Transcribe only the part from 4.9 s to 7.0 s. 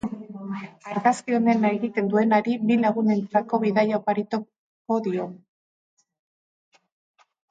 diogu.